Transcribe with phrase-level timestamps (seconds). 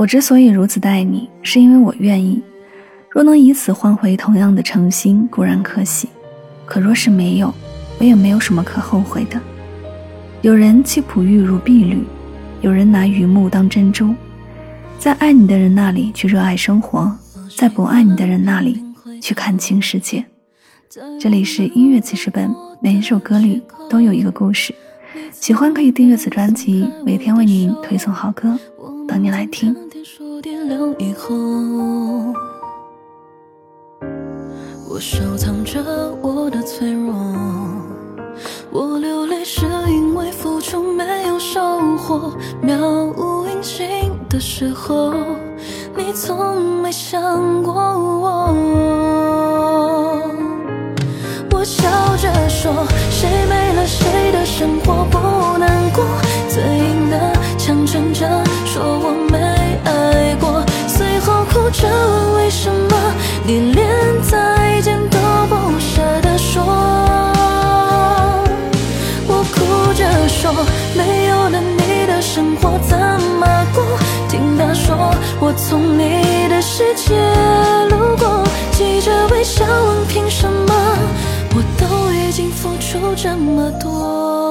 [0.00, 2.42] 我之所以如此待你，是因为我愿意。
[3.10, 6.08] 若能以此换回同样的诚心，固然可喜；
[6.64, 7.52] 可若是没有，
[7.98, 9.38] 我也没有什么可后悔的。
[10.40, 12.02] 有人弃璞玉如碧绿，
[12.62, 14.14] 有人拿榆木当珍珠。
[14.98, 17.14] 在爱你的人那里去热爱生活，
[17.54, 18.82] 在不爱你的人那里
[19.20, 20.24] 去看清世界。
[21.20, 23.60] 这里是音乐记事本，每一首歌里
[23.90, 24.74] 都有一个故事。
[25.30, 28.58] 喜欢可以订阅此专辑，每天为您推送好歌，
[29.06, 29.76] 等你来听。
[30.00, 31.34] 天数点亮以后
[34.88, 35.78] 我收藏着
[36.22, 37.12] 我的脆弱，
[38.70, 41.60] 我流泪是因为付出没有收
[41.98, 42.32] 获，
[42.62, 42.78] 渺
[43.14, 45.12] 无音信的时候，
[45.94, 47.74] 你从没想过。
[47.74, 48.54] 我
[61.72, 63.88] 着问为什么你连
[64.22, 65.18] 再见都
[65.48, 66.62] 不舍得说。
[69.26, 70.52] 我哭着说，
[70.94, 72.98] 没有了你的生活怎
[73.38, 73.82] 么过？
[74.28, 77.16] 听他说我从你的世界
[77.88, 80.74] 路过，记着微笑问凭什么？
[81.54, 84.49] 我都已经付出这么多。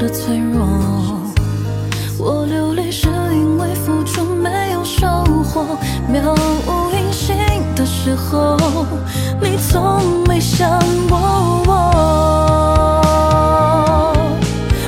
[0.00, 0.66] 的脆弱，
[2.18, 5.06] 我流泪是因为付出没有收
[5.44, 5.76] 获，
[6.10, 6.34] 渺
[6.66, 7.36] 无音信
[7.76, 8.56] 的时候，
[9.42, 11.18] 你从没想过
[11.66, 11.74] 我。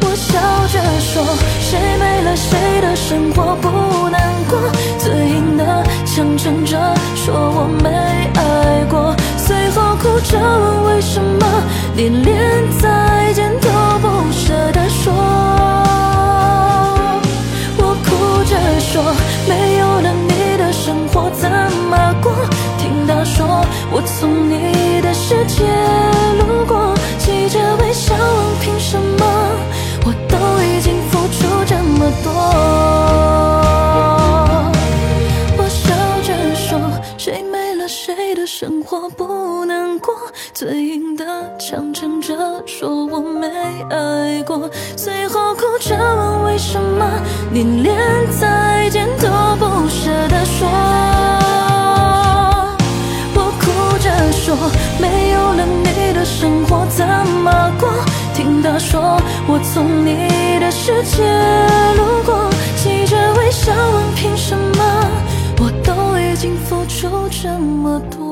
[0.00, 0.40] 我笑
[0.72, 1.22] 着说，
[1.60, 4.58] 谁没了谁的生活不难过，
[4.98, 6.78] 嘴硬的强撑着
[7.14, 7.90] 说我没
[8.40, 11.46] 爱过，随后哭着问为什么
[11.94, 12.32] 你连
[12.80, 13.03] 在
[19.48, 22.32] 没有了你的生活怎么过？
[22.78, 25.64] 听他说我从你的世界
[26.38, 29.24] 路过，记着微笑问凭什么？
[30.06, 32.32] 我都已经付出这么多。
[35.56, 36.78] 我笑着说，
[37.16, 40.14] 谁没了谁的生活不难过？
[40.52, 41.24] 嘴硬的
[41.58, 42.34] 强撑着
[42.66, 43.48] 说我没
[43.90, 47.10] 爱过，最后哭着问为什么
[47.50, 47.96] 你连
[48.38, 48.46] 再
[56.24, 57.88] 生活怎么过？
[58.34, 61.22] 听他说我从你的世界
[61.96, 64.82] 路过，记着微笑问凭什么？
[65.60, 68.23] 我都已经付出这么多。